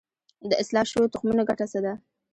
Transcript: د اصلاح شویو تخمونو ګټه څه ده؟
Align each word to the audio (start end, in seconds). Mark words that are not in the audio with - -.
د 0.49 0.51
اصلاح 0.61 0.85
شویو 0.91 1.11
تخمونو 1.13 1.47
ګټه 1.49 1.65
څه 1.71 1.79
ده؟ 1.85 1.93